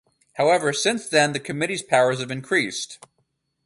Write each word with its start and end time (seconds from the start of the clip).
However, 0.33 0.73
since 0.73 1.07
then 1.07 1.31
the 1.31 1.39
committee's 1.39 1.83
powers 1.83 2.21
have 2.21 2.31
increased. 2.31 2.97